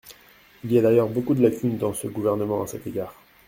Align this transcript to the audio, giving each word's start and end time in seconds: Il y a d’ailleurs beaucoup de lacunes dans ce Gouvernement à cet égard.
Il 0.63 0.71
y 0.73 0.79
a 0.79 0.81
d’ailleurs 0.81 1.09
beaucoup 1.09 1.35
de 1.35 1.43
lacunes 1.43 1.77
dans 1.77 1.93
ce 1.93 2.07
Gouvernement 2.07 2.63
à 2.63 2.65
cet 2.65 2.87
égard. 2.87 3.13